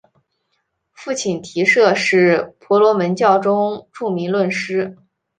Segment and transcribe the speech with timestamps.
[0.93, 4.97] 父亲提舍是婆罗门教中著名论师。